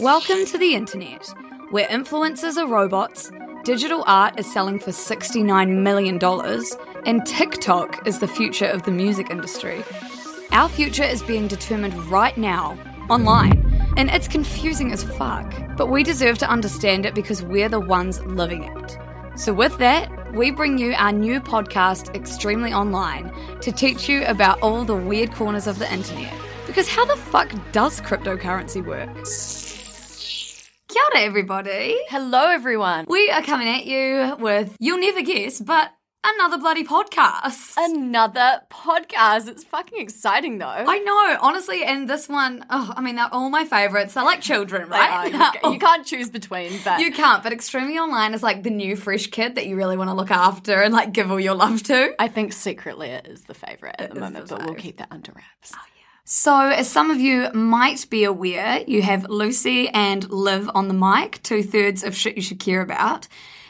[0.00, 1.26] Welcome to the internet,
[1.68, 3.30] where influencers are robots,
[3.64, 6.18] digital art is selling for $69 million,
[7.04, 9.84] and TikTok is the future of the music industry.
[10.52, 12.78] Our future is being determined right now,
[13.10, 17.78] online, and it's confusing as fuck, but we deserve to understand it because we're the
[17.78, 18.98] ones living it.
[19.36, 23.30] So, with that, we bring you our new podcast, Extremely Online,
[23.60, 26.32] to teach you about all the weird corners of the internet.
[26.66, 29.26] Because how the fuck does cryptocurrency work?
[30.90, 31.96] Kia ora, everybody.
[32.08, 33.04] Hello, everyone.
[33.08, 35.92] We are coming at you with, you'll never guess, but
[36.24, 37.74] another bloody podcast.
[37.78, 39.46] Another podcast.
[39.48, 40.66] It's fucking exciting, though.
[40.66, 44.14] I know, honestly, and this one, oh, I mean, they're all my favorites.
[44.14, 45.26] They're like children, right?
[45.26, 48.64] You, They're ca- you can't choose between, but You can't, but Extremely Online is like
[48.64, 51.38] the new fresh kid that you really want to look after and like give all
[51.38, 52.14] your love to.
[52.20, 54.74] I think secretly it is the favorite at It the is moment, the but we'll
[54.74, 55.72] keep that under wraps.
[55.72, 55.78] Oh,
[56.24, 60.94] So, as some of you might be aware, you have Lucy and Liv on the
[60.94, 63.26] mic, two thirds of shit you should care about.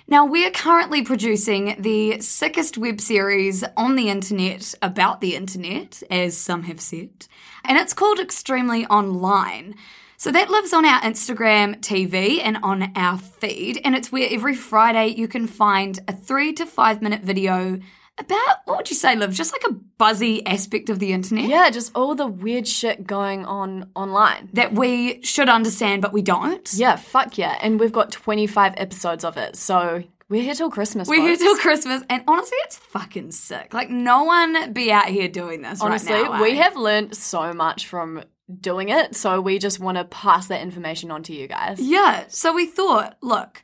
[0.08, 6.36] Now, we're currently producing the sickest web series on the internet about the internet, as
[6.36, 7.28] some have said,
[7.64, 9.76] and it's called Extremely Online.
[10.16, 14.54] So that lives on our Instagram TV and on our feed, and it's where every
[14.54, 17.78] Friday you can find a three to five minute video
[18.20, 19.32] about, what would you say, Liv?
[19.32, 23.44] Just like a buzzy aspect of the internet Yeah, just all the weird shit going
[23.44, 24.48] on online.
[24.52, 26.68] that we should understand, but we don't.
[26.74, 27.58] Yeah, fuck yeah.
[27.60, 31.08] And we've got 25 episodes of it, so we're here till Christmas.
[31.08, 33.74] We're here till Christmas, and honestly, it's fucking sick.
[33.74, 36.42] Like, no one be out here doing this Honestly, right now.
[36.42, 36.62] we eh?
[36.62, 38.22] have learned so much from
[38.60, 41.80] doing it, so we just want to pass that information on to you guys.
[41.80, 43.62] Yeah, so we thought, look,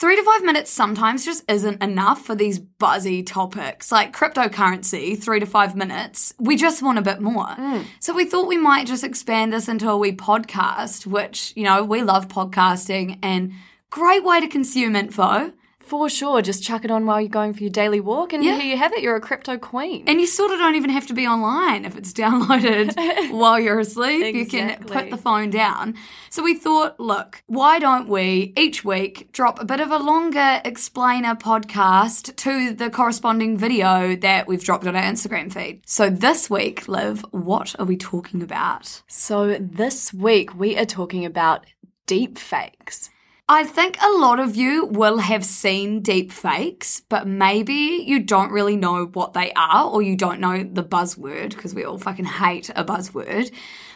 [0.00, 5.38] three to five minutes sometimes just isn't enough for these buzzy topics like cryptocurrency, three
[5.38, 6.32] to five minutes.
[6.38, 7.48] We just want a bit more.
[7.48, 7.84] Mm.
[8.00, 11.84] So we thought we might just expand this into a wee podcast, which, you know,
[11.84, 13.52] we love podcasting and
[13.90, 15.52] great way to consume info.
[15.90, 18.60] For sure, just chuck it on while you're going for your daily walk, and Yeah.
[18.60, 19.02] here you have it.
[19.02, 20.04] You're a crypto queen.
[20.06, 22.94] And you sort of don't even have to be online if it's downloaded
[23.32, 24.32] while you're asleep.
[24.36, 25.96] You can put the phone down.
[26.30, 30.60] So we thought, look, why don't we each week drop a bit of a longer
[30.64, 35.82] explainer podcast to the corresponding video that we've dropped on our Instagram feed?
[35.86, 39.02] So this week, Liv, what are we talking about?
[39.08, 41.66] So this week we are talking about
[42.06, 43.10] deep fakes.
[43.52, 48.52] I think a lot of you will have seen deep fakes, but maybe you don't
[48.52, 52.26] really know what they are or you don't know the buzzword because we all fucking
[52.26, 53.52] hate a buzzword.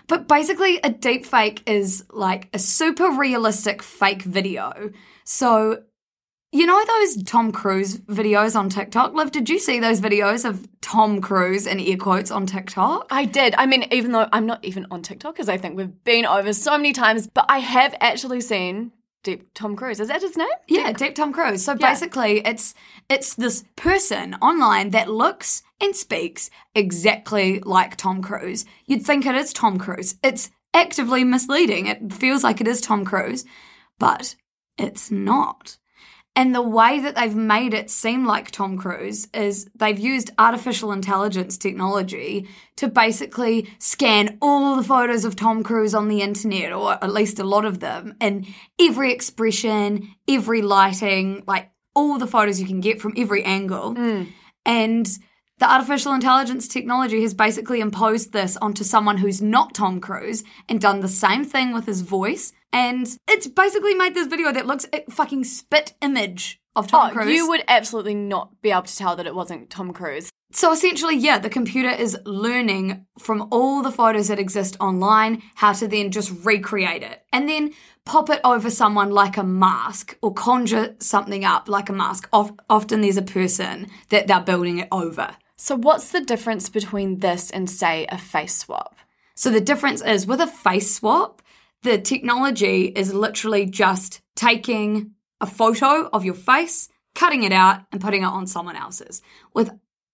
[0.08, 4.90] But basically, a deep fake is like a super realistic fake video.
[5.22, 5.84] So,
[6.50, 9.14] you know those Tom Cruise videos on TikTok?
[9.14, 13.06] Liv, did you see those videos of Tom Cruise in air quotes on TikTok?
[13.08, 13.54] I did.
[13.56, 16.52] I mean, even though I'm not even on TikTok, because I think we've been over
[16.52, 18.90] so many times, but I have actually seen
[19.24, 19.98] Deep Tom Cruise.
[19.98, 20.46] Is that his name?
[20.68, 21.64] Yeah, Deep Tom Cruise.
[21.64, 21.90] So Yeah.
[21.90, 22.74] basically, it's
[23.08, 28.64] it's this person online that looks and speaks exactly like Tom Cruise.
[28.86, 30.16] You'd think it is Tom Cruise.
[30.22, 31.86] It's actively misleading.
[31.86, 33.44] It feels like it is Tom Cruise,
[33.98, 34.36] but
[34.78, 35.78] it's not.
[36.36, 40.90] And the way that they've made it seem like Tom Cruise is they've used artificial
[40.90, 46.92] intelligence technology to basically scan all the photos of Tom Cruise on the internet, or
[46.92, 48.46] at least a lot of them, and
[48.80, 53.94] every expression, every lighting, like all the photos you can get from every angle.
[53.94, 54.28] Mm.
[54.66, 55.08] And
[55.64, 60.78] the artificial intelligence technology has basically imposed this onto someone who's not Tom Cruise and
[60.78, 62.52] done the same thing with his voice.
[62.70, 67.12] And it's basically made this video that looks a fucking spit image of Tom Oh,
[67.14, 67.34] Cruise.
[67.34, 70.28] you would absolutely not be able to tell that it wasn't Tom Cruise.
[70.52, 75.72] So essentially, yeah, the computer is learning from all the photos that exist online how
[75.72, 77.72] to then just recreate it and then
[78.04, 82.28] pop it over someone like a mask or conjure something up like a mask.
[82.34, 85.30] Of- often there's a person that they're building it over.
[85.64, 88.96] So, what's the difference between this and, say, a face swap?
[89.34, 91.40] So the difference is with a face swap,
[91.82, 97.98] the technology is literally just taking a photo of your face, cutting it out, and
[97.98, 99.22] putting it on someone else's.
[99.54, 99.70] With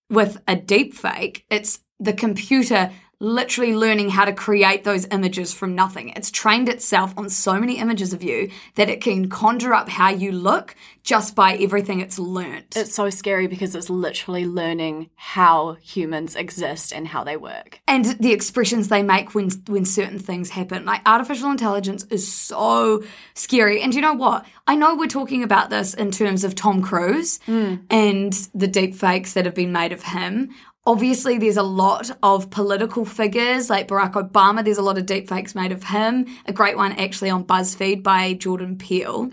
[0.09, 5.75] with a deep fake, it's the computer literally learning how to create those images from
[5.75, 6.09] nothing.
[6.11, 10.09] It's trained itself on so many images of you that it can conjure up how
[10.09, 12.77] you look just by everything it's learnt.
[12.77, 17.81] It's so scary because it's literally learning how humans exist and how they work.
[17.87, 20.85] and the expressions they make when when certain things happen.
[20.85, 23.03] Like artificial intelligence is so
[23.35, 23.83] scary.
[23.83, 24.47] And you know what?
[24.67, 27.77] I know we're talking about this in terms of Tom Cruise hmm.
[27.91, 30.51] and the deep fakes that have been made of him.
[30.87, 34.65] Obviously, there's a lot of political figures like Barack Obama.
[34.65, 36.27] There's a lot of deepfakes made of him.
[36.47, 39.29] A great one actually on BuzzFeed by Jordan Peele.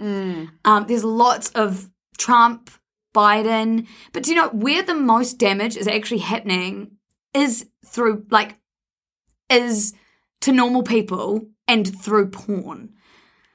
[0.65, 2.69] Um, there's lots of Trump,
[3.15, 3.87] Biden.
[4.11, 6.97] But do you know where the most damage is actually happening
[7.33, 8.57] is through like
[9.49, 9.93] is
[10.41, 12.93] to normal people and through porn.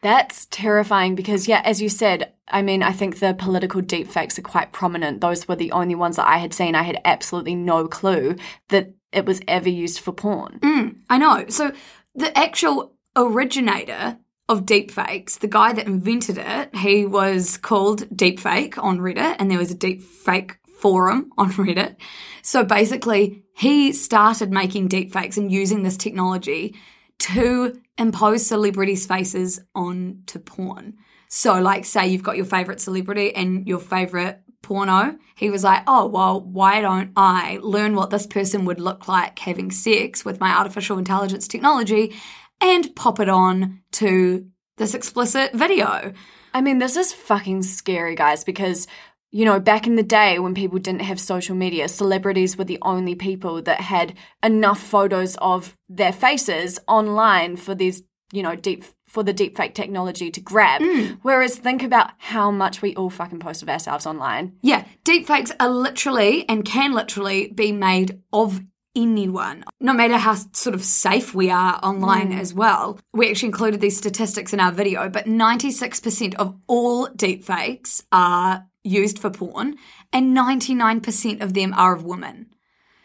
[0.02, 4.43] That's terrifying because, yeah, as you said, I mean, I think the political deepfakes are
[4.43, 5.20] quite prominent.
[5.20, 6.75] Those were the only ones that I had seen.
[6.75, 8.37] I had absolutely no clue
[8.69, 10.58] that it was ever used for porn.
[10.60, 11.46] Mm, I know.
[11.49, 11.72] So
[12.16, 14.19] the actual originator
[14.49, 19.58] of deepfakes, the guy that invented it, he was called Deepfake on Reddit, and there
[19.58, 21.94] was a deepfake forum on Reddit.
[22.43, 26.75] So basically, he started making deepfakes and using this technology
[27.22, 30.94] to impose celebrities' faces onto porn.
[31.28, 35.16] So, like, say you've got your favorite celebrity and your favorite porno.
[35.36, 39.38] He was like, oh, well, why don't I learn what this person would look like
[39.38, 42.14] having sex with my artificial intelligence technology
[42.60, 44.46] and pop it on to
[44.76, 46.12] this explicit video?
[46.54, 48.86] I mean, this is fucking scary, guys, because,
[49.32, 52.79] you know, back in the day when people didn't have social media, celebrities were the
[52.82, 58.84] only people that had enough photos of their faces online for these, you know, deep
[59.08, 60.82] for the deepfake technology to grab.
[60.82, 61.19] Mm.
[61.23, 64.52] Whereas think about how much we all fucking post of ourselves online.
[64.62, 68.61] Yeah, deepfakes are literally and can literally be made of
[68.94, 72.38] anyone, no matter how sort of safe we are online mm.
[72.38, 72.99] as well.
[73.14, 79.19] We actually included these statistics in our video, but 96% of all deepfakes are used
[79.19, 79.76] for porn,
[80.12, 82.46] and 99% of them are of women.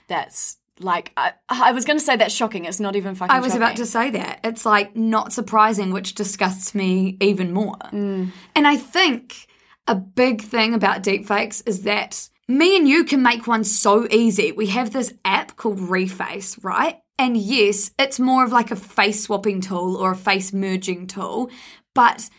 [0.07, 2.65] That's like I, I was going to say that's shocking.
[2.65, 3.35] It's not even fucking.
[3.35, 4.39] I was about to say that.
[4.44, 7.77] It's like not surprising, which disgusts me even more.
[7.91, 8.31] Mm.
[8.56, 9.47] And I think
[9.88, 14.51] a big thing about deepfakes is that me and you can make one so easy.
[14.51, 17.00] We have this app called Reface, right?
[17.19, 21.50] And yes, it's more of like a face swapping tool or a face merging tool,
[21.94, 22.29] but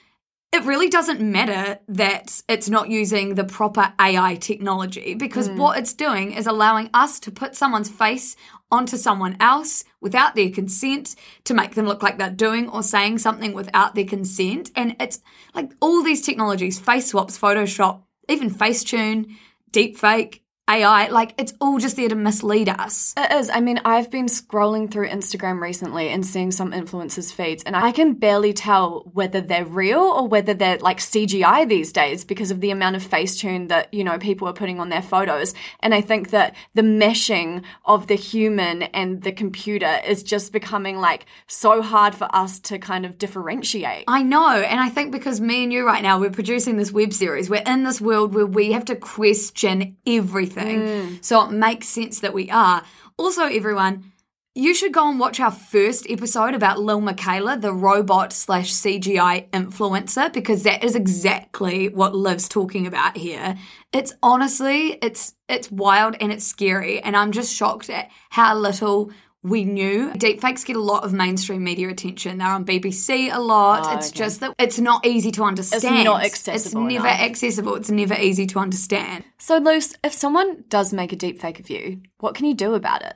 [0.51, 5.59] it really doesn't matter that it's not using the proper AI technology because hmm.
[5.59, 8.35] what it's doing is allowing us to put someone's face
[8.71, 13.19] onto someone else without their consent to make them look like they're doing or saying
[13.19, 14.71] something without their consent.
[14.75, 15.21] And it's
[15.55, 19.37] like all these technologies face swaps, Photoshop, even Facetune,
[19.71, 23.15] deepfake, AI like it's all just there to mislead us.
[23.17, 23.51] It is.
[23.51, 27.93] I mean, I've been scrolling through Instagram recently and seeing some influencers' feeds, and I
[27.93, 32.61] can barely tell whether they're real or whether they're like CGI these days because of
[32.61, 35.55] the amount of Facetune that, you know, people are putting on their photos.
[35.81, 40.99] And I think that the meshing of the human and the computer is just becoming
[40.99, 44.05] like so hard for us to kind of differentiate.
[44.07, 47.13] I know, and I think because me and you right now, we're producing this web
[47.13, 50.58] series, we're in this world where we have to question everything.
[50.65, 51.25] Mm.
[51.25, 52.83] So it makes sense that we are.
[53.17, 54.13] Also, everyone,
[54.55, 59.49] you should go and watch our first episode about Lil Miquela, the robot slash CGI
[59.51, 63.57] influencer, because that is exactly what Liv's talking about here.
[63.93, 69.13] It's honestly, it's it's wild and it's scary, and I'm just shocked at how little
[69.43, 70.11] we knew.
[70.13, 72.39] Deepfakes get a lot of mainstream media attention.
[72.39, 73.87] They're on BBC a lot.
[73.87, 74.19] Oh, it's okay.
[74.19, 75.85] just that it's not easy to understand.
[75.85, 76.87] It's not accessible.
[76.87, 77.21] It's never enough.
[77.21, 77.75] accessible.
[77.77, 79.25] It's never easy to understand.
[79.39, 83.03] So, Luce, if someone does make a deepfake of you, what can you do about
[83.03, 83.15] it?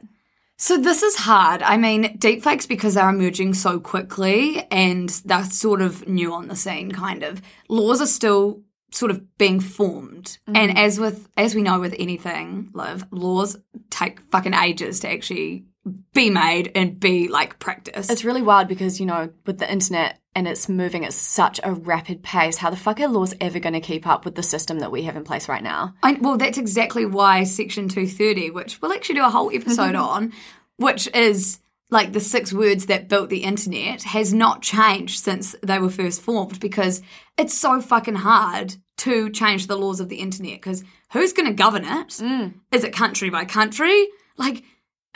[0.63, 1.61] So this is hard.
[1.61, 6.55] I mean, deepfakes because they're emerging so quickly and they're sort of new on the
[6.55, 7.43] scene kind of.
[7.69, 8.63] Laws are still
[8.93, 10.39] sort of being formed.
[10.47, 10.57] Mm-hmm.
[10.57, 13.57] And as with as we know with anything, Liv, laws
[13.91, 15.65] take fucking ages to actually
[16.13, 18.11] be made and be like practiced.
[18.11, 21.73] It's really wild because, you know, with the internet and it's moving at such a
[21.73, 24.79] rapid pace, how the fuck are laws ever going to keep up with the system
[24.79, 25.95] that we have in place right now?
[26.03, 30.03] I, well, that's exactly why Section 230, which we'll actually do a whole episode mm-hmm.
[30.03, 30.33] on,
[30.77, 31.59] which is
[31.91, 36.23] like the six words that built the internet, has not changed since they were first
[36.23, 37.03] formed because
[37.37, 41.53] it's so fucking hard to change the laws of the internet because who's going to
[41.53, 42.09] govern it?
[42.09, 42.55] Mm.
[42.71, 44.07] Is it country by country?
[44.39, 44.63] Like,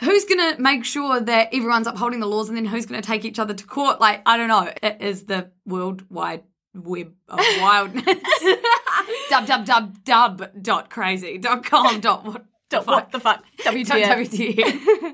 [0.01, 3.05] who's going to make sure that everyone's upholding the laws and then who's going to
[3.05, 3.99] take each other to court?
[3.99, 4.71] Like, I don't know.
[4.81, 8.05] It is the worldwide web of wildness.
[9.29, 13.45] dub dub dub dub dot crazy dot com dot what Dot What the fuck?
[13.59, 15.13] WTF.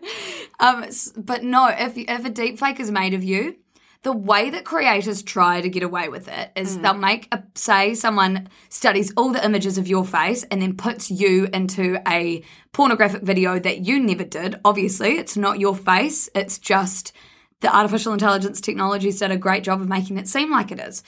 [0.59, 0.85] um,
[1.23, 3.57] but no, if if a deepfake is made of you,
[4.03, 6.99] the way that creators try to get away with it is they'll mm.
[6.99, 11.47] make a say someone studies all the images of your face and then puts you
[11.53, 12.43] into a
[12.73, 14.59] pornographic video that you never did.
[14.65, 16.29] Obviously, it's not your face.
[16.35, 17.13] It's just
[17.61, 21.01] the artificial intelligence technology's done a great job of making it seem like it is.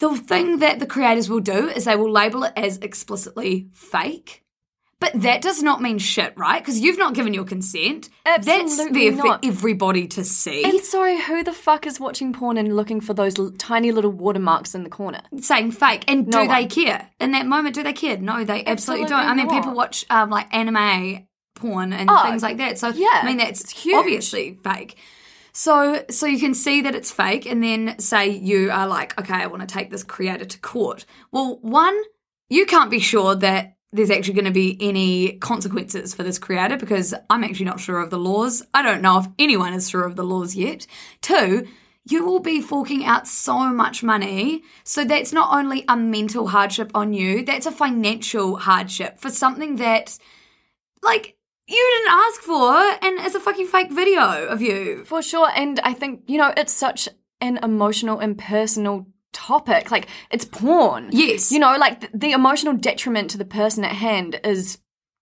[0.00, 4.42] The thing that the creators will do is they will label it as explicitly fake,
[5.00, 6.62] But that does not mean shit, right?
[6.62, 8.10] Because you've not given your consent.
[8.26, 9.42] Absolutely That's there not.
[9.42, 10.62] for everybody to see.
[10.62, 14.10] And sorry, who the fuck is watching porn and looking for those l- tiny little
[14.10, 15.22] watermarks in the corner?
[15.40, 16.04] saying fake.
[16.06, 17.08] And do No they care?
[17.18, 18.18] In that moment, do they care?
[18.18, 19.26] No, they absolutely, Absolutely don't.
[19.26, 19.54] I mean, not.
[19.54, 22.78] people watch um, like anime porn and Oh, things like that.
[22.78, 23.96] So yeah, I mean, that's it's huge.
[23.96, 24.96] obviously fake.
[25.52, 29.34] So, so you can see that it's fake, and then say you are like, okay,
[29.34, 31.06] I want to take this creator to court.
[31.32, 31.98] Well, one,
[32.48, 36.76] you can't be sure that there's actually going to be any consequences for this creator
[36.76, 38.62] because I'm actually not sure of the laws.
[38.72, 40.86] I don't know if anyone is sure of the laws yet.
[41.20, 41.66] Two,
[42.08, 44.62] you will be forking out so much money.
[44.84, 49.76] So that's not only a mental hardship on you, that's a financial hardship for something
[49.76, 50.18] that,
[51.02, 55.04] like, you didn't ask for and it's a fucking fake video of you.
[55.04, 55.50] For sure.
[55.54, 57.08] And I think, you know, it's such
[57.40, 59.90] an emotional and personal topic.
[59.90, 61.10] Like, it's porn.
[61.12, 61.52] Yes.
[61.52, 64.78] You know, like th- the emotional detriment to the person at hand is,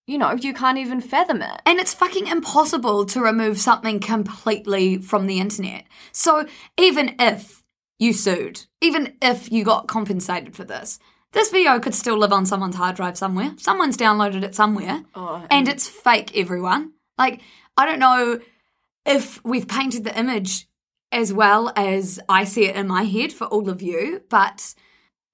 [0.07, 1.61] you know, you can't even fathom it.
[1.67, 5.85] And it's fucking impossible to remove something completely from the internet.
[6.13, 6.47] So
[6.79, 7.63] even if
[7.99, 10.99] you sued, even if you got compensated for this,
[11.33, 13.53] this video could still live on someone's hard drive somewhere.
[13.59, 15.05] Someone's downloaded it somewhere.
[15.15, 16.93] Oh, and it's fake, everyone.
[17.19, 17.43] Like,
[17.77, 18.41] I don't know
[19.05, 20.69] if we've painted the image
[21.13, 24.75] as well as I see it in my head for all of you, but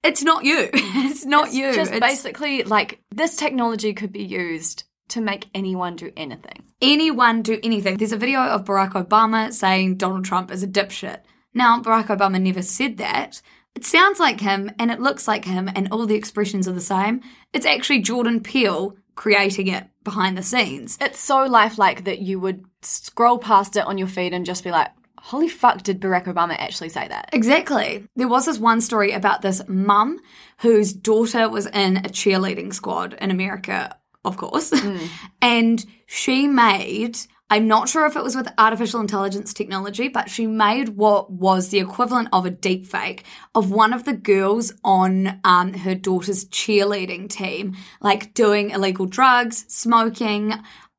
[0.03, 0.69] it's not you.
[0.73, 1.73] it's not you.
[1.73, 6.63] Just It's- basically like this technology could be used to make anyone do anything.
[6.81, 7.97] anyone do anything.
[7.97, 11.19] There's a video of Barack Obama saying Donald Trump is a dipshit.
[11.53, 13.41] Now, Barack Obama never said that.
[13.75, 16.81] It sounds like him and it looks like him and all the expressions are the
[16.81, 17.21] same.
[17.53, 20.97] It's actually Jordan Peele creating it behind the scenes.
[20.99, 24.71] It's so lifelike that you would scroll past it on your feed and just be
[24.71, 24.89] like,
[25.25, 27.29] holy fuck, did Barack Obama actually say that?
[27.33, 28.07] Exactly.
[28.15, 30.19] There was this one story about this mum
[30.59, 34.71] whose daughter was in a cheerleading squad in America, of course.
[35.41, 37.17] and she made,
[37.49, 41.69] I'm not sure if it was with artificial intelligence technology, but she made what was
[41.69, 43.23] the equivalent of a deep fake
[43.55, 49.65] of one of the girls on um, her daughter's cheerleading team, like doing illegal drugs,
[49.69, 50.53] smoking.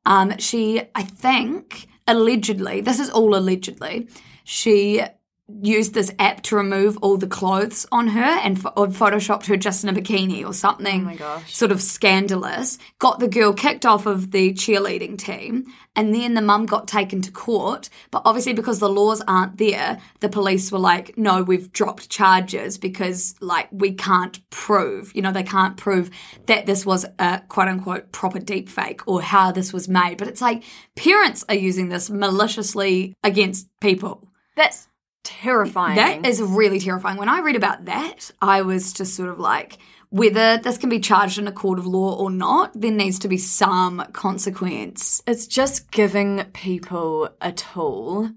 [0.05, 4.07] Um, she, I think, allegedly, this is all allegedly,
[4.43, 5.01] she
[5.49, 9.89] used this app to remove all the clothes on her and photoshopped her just in
[9.89, 14.53] a bikini or something Oh sort of scandalous, got the girl kicked off of the
[14.53, 17.89] cheerleading team, and then the mum got taken to court.
[18.11, 22.77] But obviously, because the laws aren't there, the police were like, no, we've dropped charges
[22.77, 26.09] because, like, we can't prove, you know, they can't prove
[26.47, 30.17] that this was a quote unquote proper deep fake or how this was made.
[30.17, 30.63] But it's like
[30.95, 34.29] parents are using this maliciously against people.
[34.55, 34.87] That's
[35.27, 35.95] terrifying.
[35.97, 37.17] That is really terrifying.
[37.17, 39.77] When I read about that, I was just sort of like,
[40.09, 43.27] whether this can be charged in a court of law or not, there needs to
[43.27, 45.21] be some consequence.
[45.27, 48.31] it's just giving people a tool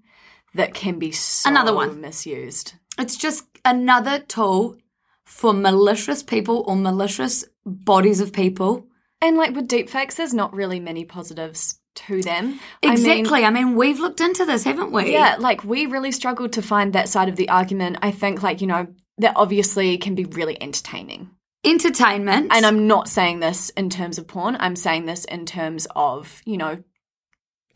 [0.54, 2.00] that can be so Another one.
[2.00, 2.74] misused.
[2.98, 4.76] It's just another tool
[5.24, 8.86] for malicious people or malicious bodies of people.
[9.22, 12.60] And like with deepfakes, there's not really many positives to them.
[12.82, 13.44] I mean, Exactly.
[13.44, 15.12] I mean, we've looked into this, haven't we?
[15.12, 17.98] yeah, like we really struggled to find that side of the argument.
[18.02, 21.30] I think, like, you know, that obviously can be really entertaining.
[21.64, 22.50] Entertainment.
[22.52, 26.40] And I'm not saying this in terms of porn, I'm saying this in terms of,
[26.46, 26.82] you know,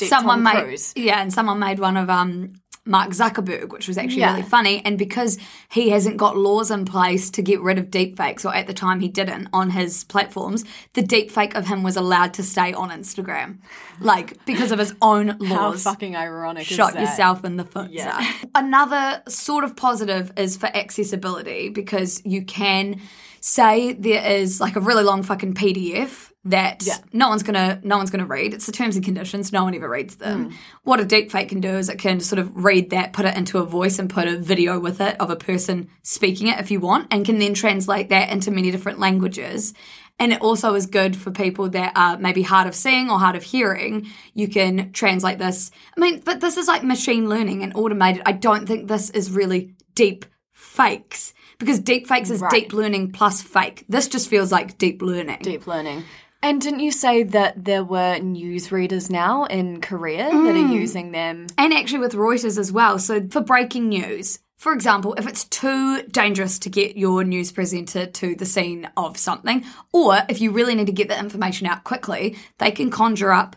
[0.00, 2.54] someone made yeah, and someone made one of um
[2.87, 4.33] Mark Zuckerberg, which was actually Yeah.
[4.35, 4.83] really funny.
[4.85, 5.38] And because
[5.71, 9.00] he hasn't got laws in place to get rid of deepfakes, or at the time
[9.00, 13.57] he didn't on his platforms, the deepfake of him was allowed to stay on Instagram,
[14.00, 15.85] like because of his own laws.
[15.85, 17.91] How fucking ironic is Shot yourself in the foot.
[17.91, 18.23] Yeah.
[18.55, 23.00] Another sort of positive is for accessibility because you can
[23.41, 26.97] say there is like a really long fucking PDF that Yeah.
[27.13, 28.53] no one's gonna no one's gonna read.
[28.55, 29.53] It's the terms and conditions.
[29.53, 30.47] No one ever reads them.
[30.51, 30.55] Hmm.
[30.83, 33.59] What a deepfake can do is it can sort of read that, put it into
[33.59, 36.81] a voice, and put a video with it of a person speaking it if you
[36.81, 39.73] want, and can then translate that into many different languages.
[40.19, 43.35] And it also is good for people that are maybe hard of seeing or hard
[43.35, 44.07] of hearing.
[44.33, 45.73] You can translate this.
[45.97, 48.23] I mean, but this is like machine learning and automated.
[48.25, 52.51] I don't think this is really deep fakes because deep fakes is Right.
[52.51, 53.85] deep learning plus fake.
[53.89, 55.39] This just feels like deep learning.
[55.43, 56.05] Deep learning.
[56.45, 60.69] And didn't you say that there were news readers now in Korea that Mm.
[60.71, 61.47] are using them?
[61.57, 62.99] And actually with Reuters as well.
[62.99, 68.05] So for breaking news, for example, if it's too dangerous to get your news presenter
[68.05, 71.83] to the scene of something, or if you really need to get the information out
[71.83, 73.57] quickly, they can conjure up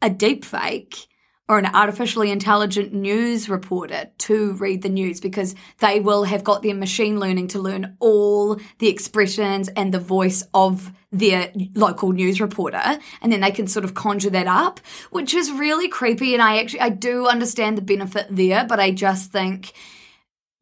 [0.00, 1.08] a deep fake
[1.52, 6.62] or an artificially intelligent news reporter to read the news because they will have got
[6.62, 12.40] their machine learning to learn all the expressions and the voice of their local news
[12.40, 12.80] reporter
[13.20, 14.80] and then they can sort of conjure that up
[15.10, 18.90] which is really creepy and I actually I do understand the benefit there but I
[18.90, 19.74] just think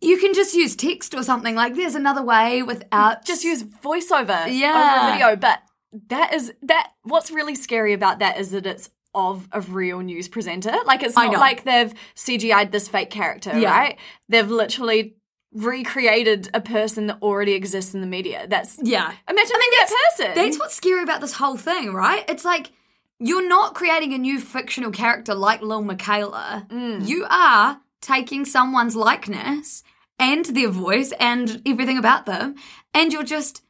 [0.01, 4.45] you can just use text or something like there's another way without Just use voiceover
[4.49, 5.05] Yeah.
[5.05, 5.37] over video.
[5.37, 5.61] But
[6.09, 10.29] that is that what's really scary about that is that it's of a real news
[10.29, 10.73] presenter.
[10.85, 13.71] Like it's not like they've CGI'd this fake character, Yeah.
[13.77, 13.99] right?
[14.29, 15.17] They've literally
[15.53, 18.47] recreated a person that already exists in the media.
[18.49, 20.35] That's yeah imagine being that person.
[20.37, 22.25] That's what's scary about this whole thing, right?
[22.29, 22.71] It's like
[23.19, 26.69] you're not creating a new fictional character like Lil Miquela.
[26.69, 27.07] Mm.
[27.07, 29.83] You are taking someone's likeness
[30.19, 32.55] and their voice and everything about them,
[32.95, 33.63] and you're just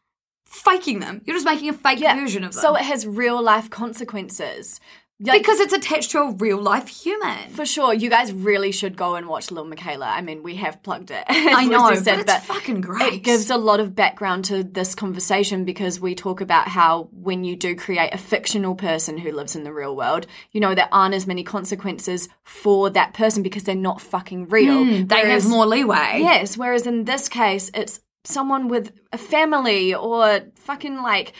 [0.45, 1.23] faking them.
[1.25, 2.61] You're just making a fake version of them.
[2.61, 4.81] So it has real life consequences.
[5.23, 7.51] Like, because it's attached to a real life human.
[7.51, 10.07] for sure, you guys really should go and watch Lil Miquela.
[10.07, 11.25] I mean, we have plugged it.
[11.29, 13.13] I know, Lucy but it's fucking great.
[13.13, 17.45] It gives a lot of background to this conversation because we talk about how when
[17.45, 20.89] you do create a fictional person who lives in the real world, you know, there
[20.91, 24.85] aren't as many consequences for that person because they're not fucking real.
[24.85, 26.21] Hmm, they Whereas- have more leeway.
[26.21, 31.33] Yes, whereas in this case, it's someone with a family or fucking like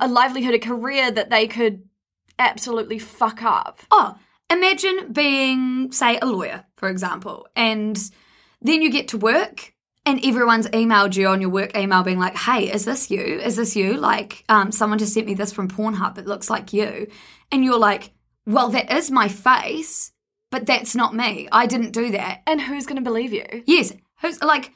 [0.00, 1.82] a livelihood, a career that they could
[2.42, 3.80] absolutely fuck up.
[3.90, 4.16] Oh,
[4.50, 7.98] imagine being, say, a lawyer, for example, and
[8.60, 9.72] then you get to work
[10.04, 13.20] and everyone's emailed you on your work email being like, hey, is this you?
[13.20, 13.94] Is this you?
[13.94, 16.18] Like, um, someone just sent me this from Pornhub.
[16.18, 17.06] It looks like you.
[17.52, 18.12] And you're like,
[18.44, 20.12] well, that is my face,
[20.50, 21.48] but that's not me.
[21.52, 22.42] I didn't do that.
[22.46, 23.62] And who's going to believe you?
[23.66, 23.92] Yes.
[24.20, 24.72] Who's like,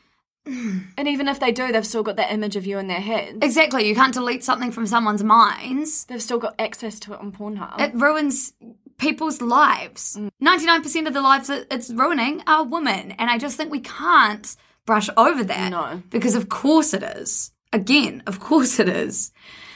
[0.99, 3.39] And even if they do, they've still got that image of you in their heads.
[3.43, 6.05] exactly, you can't delete something from someone's minds.
[6.05, 7.81] They've still got access to it on Pornhub.
[7.81, 8.53] It ruins
[8.99, 10.17] people's lives.
[10.19, 10.31] Mm.
[10.43, 13.13] 99% of the lives that it's ruining are women.
[13.13, 15.71] And I just think we can't brush over that.
[15.71, 16.03] No.
[16.11, 17.53] Because of course it is.
[17.73, 19.33] Again, of course it is.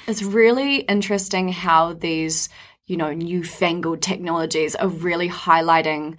[0.07, 2.49] It's really interesting how these,
[2.87, 6.17] you know, newfangled technologies are really highlighting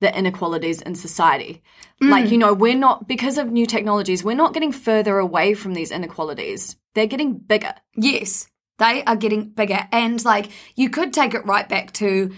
[0.00, 1.62] the inequalities in society.
[2.00, 2.40] Like, you mm.
[2.40, 6.76] know, we're not, because of new technologies, we're not getting further away from these inequalities.
[6.94, 7.74] They're getting bigger.
[7.94, 9.86] Yes, they are getting bigger.
[9.92, 12.32] And like, you could take it right back to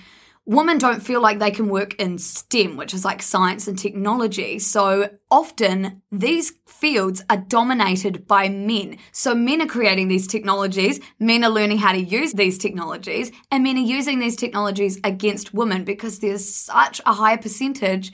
[0.44, 4.59] women don't feel like they can work in STEM, which is like science and technology.
[4.59, 8.98] So often these fields are dominated by men.
[9.12, 13.62] So men are creating these technologies, men are learning how to use these technologies, and
[13.62, 18.12] men are using these technologies against women because there's such a high percentage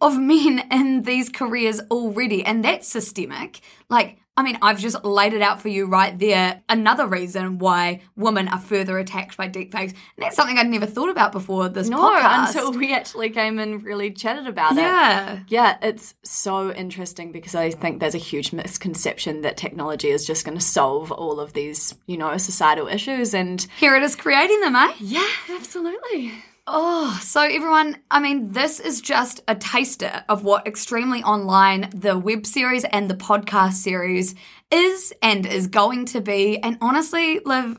[0.00, 3.60] of men in these careers already, and that's systemic.
[3.88, 6.62] Like, I mean, I've just laid it out for you right there.
[6.68, 9.90] Another reason why women are further attacked by deepfakes.
[9.90, 12.48] And that's something I'd never thought about before this No, podcast.
[12.48, 14.76] until we actually came and really chatted about it.
[14.80, 15.40] yeah.
[15.48, 20.46] Yeah, it's so interesting because I think there's a huge misconception that technology is just
[20.46, 23.34] going to solve all of these, you know, societal issues.
[23.34, 24.92] And Here it is creating them, eh?
[25.00, 26.32] yeah, absolutely.
[26.72, 32.16] Oh, so everyone, I mean, this is just a taster of what Extremely Online, the
[32.16, 34.36] web series and the podcast series,
[34.70, 36.58] is and is going to be.
[36.58, 37.76] And honestly, Liv,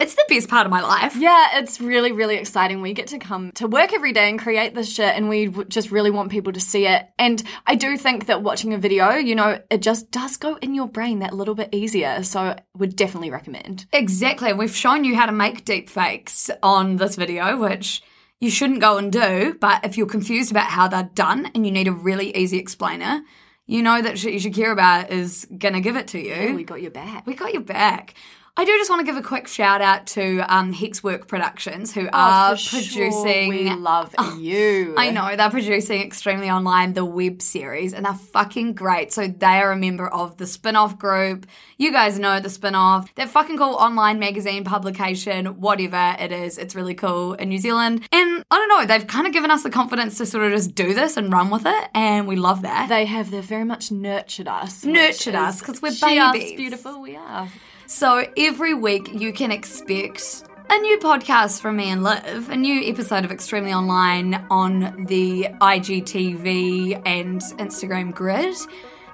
[0.00, 1.14] it's the best part of my life.
[1.14, 2.82] Yeah, it's really, really exciting.
[2.82, 5.92] We get to come to work every day and create this shit, and we just
[5.92, 7.08] really want people to see it.
[7.20, 10.74] And I do think that watching a video, you know, it just does go in
[10.74, 12.24] your brain that little bit easier.
[12.24, 13.86] So, would definitely recommend.
[13.92, 14.52] Exactly.
[14.52, 18.02] We've shown you how to make deep fakes on this video, which
[18.40, 19.56] you shouldn't go and do.
[19.60, 23.22] But if you're confused about how they're done and you need a really easy explainer,
[23.66, 26.50] you know that Sh- Shakira is going to give it to you.
[26.50, 27.26] Oh, we got your back.
[27.26, 28.14] We got your back.
[28.58, 32.08] I do just want to give a quick shout out to um, Hexwork Productions, who
[32.12, 33.48] are Oh, sure, producing.
[33.50, 34.94] we love you.
[34.98, 39.12] I know they're producing Extremely Online, the web series, and they're fucking great.
[39.12, 41.46] So they are a member of the spin-off group.
[41.76, 43.14] You guys know the spin-off.
[43.14, 46.58] They're fucking cool online magazine publication, whatever it is.
[46.58, 48.08] It's really cool in New Zealand.
[48.10, 50.74] And I don't know, they've kind of given us the confidence to sort of just
[50.74, 52.88] do this and run with it, and we love that.
[52.88, 53.30] They have.
[53.30, 54.84] They've very much nurtured us.
[54.84, 56.56] Nurtured us, 'cause we're babies.
[56.56, 57.00] beautiful.
[57.00, 57.48] We are.
[57.88, 62.86] So every week you can expect a new podcast from me and Liv, a new
[62.86, 68.54] episode of Extremely Online on the IGTV and Instagram grid.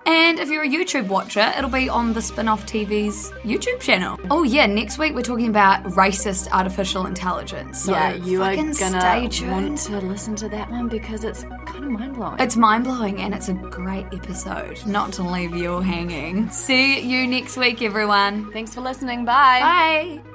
[0.06, 4.18] And if you're a YouTube watcher, it'll be on the Spin-off TV's YouTube channel.
[4.30, 7.82] Oh yeah, next week we're talking about racist artificial intelligence.
[7.82, 9.50] So yeah, you are gonna stay tuned.
[9.50, 12.40] want to listen to that one because it's kind of mind blowing.
[12.40, 14.84] It's mind blowing and it's a great episode.
[14.86, 16.50] Not to leave you all hanging.
[16.50, 18.52] See you next week, everyone.
[18.52, 19.24] Thanks for listening.
[19.24, 19.60] Bye.
[20.22, 20.33] Bye.